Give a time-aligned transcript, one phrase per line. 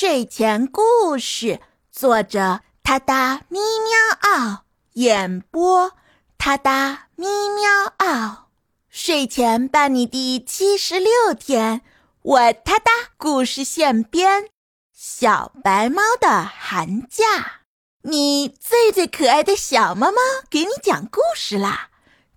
[0.00, 1.60] 睡前故事，
[1.92, 5.92] 作者：他哒咪喵嗷，演播：
[6.38, 8.48] 他哒咪喵嗷。
[8.88, 11.82] 睡前伴你第七十六天，
[12.22, 14.48] 我他哒故事现编：
[14.90, 17.60] 小白猫的寒假。
[18.04, 20.16] 你最最可爱的小猫猫，
[20.48, 21.89] 给你讲故事啦！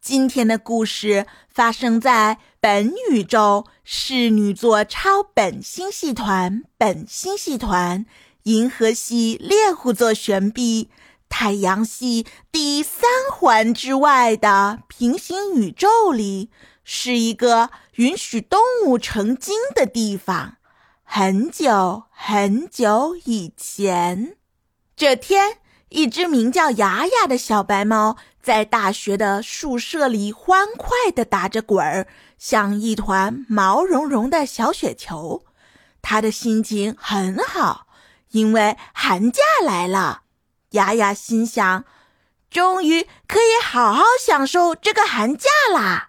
[0.00, 8.06] 今天的故事发生在本宇宙侍女座超本星系团、本星系团、
[8.44, 10.88] 银河系猎户座旋臂、
[11.28, 16.48] 太阳系第三环之外的平行宇宙里，
[16.82, 20.56] 是一个允许动物成精的地方。
[21.04, 24.36] 很久很久以前，
[24.96, 25.58] 这天。
[25.92, 32.06] 一只名叫雅雅的小白猫在大学的宿舍里欢快地打着滚儿，
[32.38, 35.44] 像一团毛茸茸的小雪球。
[36.02, 37.86] 他的心情很好，
[38.30, 40.22] 因为寒假来了。
[40.70, 41.84] 雅雅心想
[42.50, 46.08] ：“终于可以好好享受这个寒假啦！”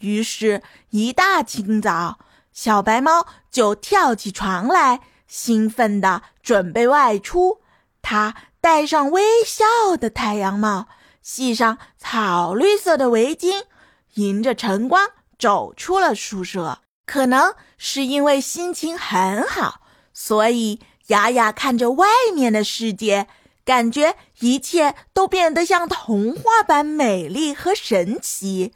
[0.00, 2.18] 于是，一大清早，
[2.52, 7.60] 小白猫就跳起床来，兴奋地准备外出。
[8.00, 8.34] 它。
[8.58, 10.88] 戴上微笑的太阳帽，
[11.26, 13.64] 系上草绿色的围巾，
[14.14, 16.78] 迎着晨光走出了宿舍。
[17.04, 19.80] 可能是因为心情很好，
[20.14, 23.26] 所以雅雅看着外面的世界，
[23.64, 28.72] 感觉一切都变得像童话般美丽和神奇。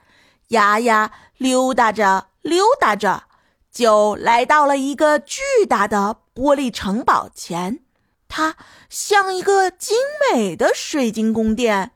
[0.48, 3.28] 雅雅溜达着溜达着，
[3.70, 7.84] 就来到了一个巨大的玻璃城堡前。
[8.26, 8.56] 它
[8.88, 9.96] 像一个精
[10.32, 11.92] 美的水晶宫殿，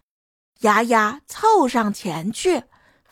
[0.60, 2.62] 雅雅凑上前去，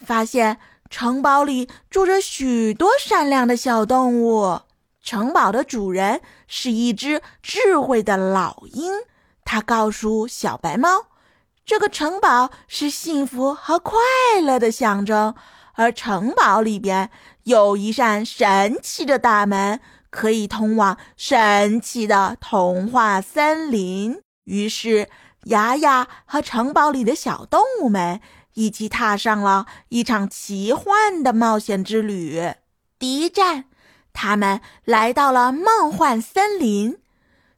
[0.01, 4.61] 发现城堡里住着许多善良的小动物。
[5.03, 8.93] 城堡的主人是一只智慧的老鹰，
[9.45, 11.07] 他告诉小白猫，
[11.65, 13.99] 这个城堡是幸福和快
[14.41, 15.35] 乐的象征，
[15.75, 17.11] 而城堡里边
[17.43, 19.81] 有一扇神奇的大门。
[20.11, 24.21] 可以通往神奇的童话森林。
[24.45, 25.09] 于是，
[25.45, 28.21] 雅雅和城堡里的小动物们
[28.55, 32.55] 一起踏上了一场奇幻的冒险之旅。
[32.99, 33.65] 第一站，
[34.13, 36.99] 他们来到了梦幻森林。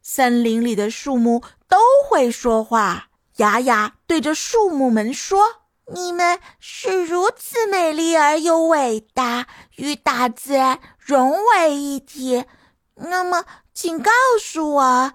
[0.02, 1.78] 森林里的树木都
[2.08, 3.08] 会说话。
[3.36, 5.64] 雅雅对着树木们说。
[5.92, 9.46] 你们是如此美丽而又伟大，
[9.76, 12.46] 与大自然融为一体。
[12.94, 13.44] 那么，
[13.74, 15.12] 请告诉我，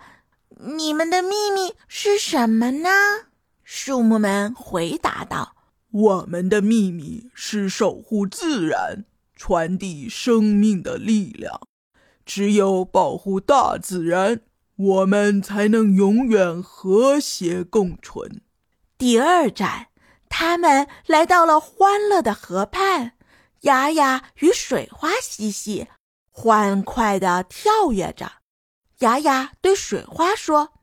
[0.61, 2.89] 你们的秘密是什么呢？
[3.63, 5.55] 树木们回答道
[5.91, 9.05] ：“我们的秘密是守护自然，
[9.35, 11.61] 传递生命的力量。
[12.25, 14.41] 只有保护大自然，
[14.75, 18.41] 我们才能永远和谐共存。”
[18.97, 19.87] 第二站。
[20.31, 23.13] 他们来到了欢乐的河畔，
[23.61, 25.87] 雅雅与水花嬉戏，
[26.29, 28.33] 欢快地跳跃着。
[28.99, 30.73] 雅雅对水花说：“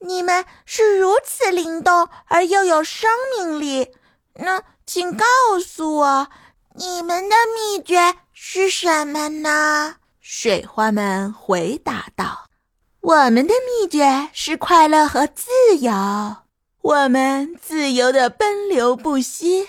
[0.00, 3.92] 你们是如此灵动而又有生命力，
[4.34, 5.24] 那请告
[5.64, 6.28] 诉我，
[6.74, 12.46] 你们的秘诀是什么呢？”水花们回答道
[13.02, 15.50] ：“我们的秘诀是快乐和自
[15.80, 16.36] 由。”
[16.82, 19.68] 我们自由的奔流不息，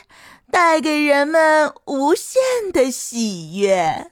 [0.49, 4.11] 带给人们无限的喜悦。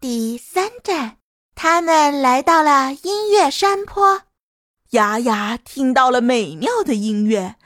[0.00, 1.18] 第三站，
[1.62, 4.22] 他们来到了音乐山坡。
[4.92, 7.56] 雅雅听到了美妙的音乐，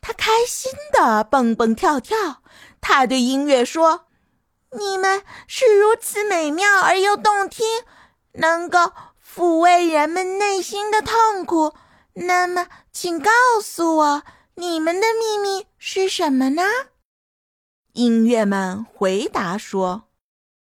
[0.00, 2.42] 她开心的蹦蹦跳跳。
[2.80, 4.06] 她对音乐说
[4.76, 7.64] ：“你们是如此美妙而又动听，
[8.32, 8.92] 能够
[9.24, 11.74] 抚慰人们内心的痛苦。
[12.14, 13.30] 那么，请告
[13.62, 14.22] 诉我。”
[14.56, 16.64] 你们的秘密是什么呢？
[17.92, 20.08] 音乐们回答说：“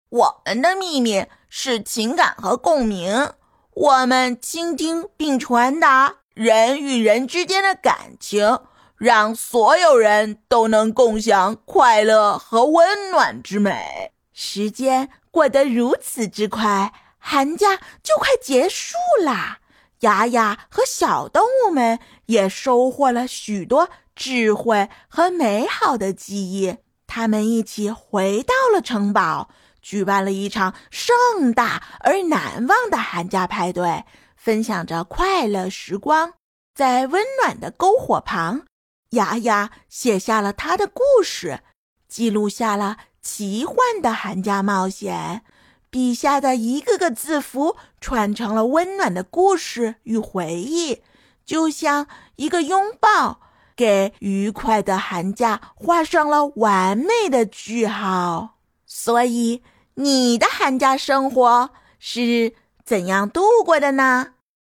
[0.09, 3.31] 我们的秘密是情感和共鸣。
[3.73, 8.59] 我们倾听并传达人与人之间的感情，
[8.95, 19.59] 让所有人都能共享快乐和温暖之美。”时间过得如此之快，寒假就快结束啦。
[20.01, 26.77] 雅雅和小动物们也收获了许多智慧和美好的记忆。
[27.07, 29.49] 他们一起回到了城堡，
[29.81, 34.03] 举办了一场盛大而难忘的寒假派对，
[34.35, 36.33] 分享着快乐时光。
[36.73, 38.65] 在温暖的篝火旁，
[39.11, 41.61] 雅雅写下了她的故事，
[42.07, 45.43] 记录下了奇幻的寒假冒险。
[45.89, 51.01] 笔下的一个个字符串成了温暖的故事与回忆，
[51.45, 53.39] 就像一个拥抱，
[53.75, 58.56] 给愉快的寒假画上了完美的句号。
[58.89, 59.61] 所以，
[59.95, 62.53] 你的寒假生活是
[62.85, 64.29] 怎样度过的呢？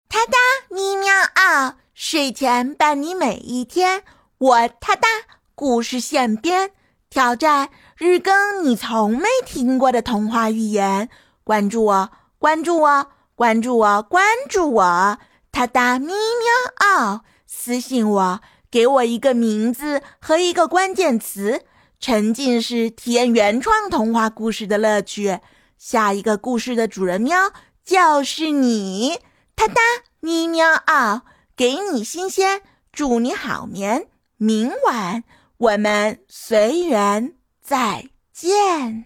[0.08, 0.38] 哒哒
[0.70, 1.78] 咪喵啊！
[1.94, 4.04] 睡前伴你每一天，
[4.38, 5.08] 我哒哒
[5.54, 6.72] 故事现编，
[7.10, 11.10] 挑战日更你从没听过的童话寓言。
[11.44, 12.10] 关注我，
[12.40, 15.18] 关注我，关注我，关注我！
[15.52, 17.24] 哒哒咪喵啊！
[17.46, 18.40] 私信我，
[18.72, 21.66] 给我一个名字和一个关键词。
[22.00, 25.39] 沉浸式体验原创童话故事的乐趣，
[25.77, 27.51] 下一个故事的主人喵
[27.83, 29.19] 就是你，
[29.56, 29.81] 哒哒
[30.19, 31.21] 咪喵嗷，
[31.56, 32.62] 给你新鲜，
[32.92, 34.07] 祝你好眠，
[34.38, 35.24] 明晚
[35.57, 39.06] 我们随缘再见。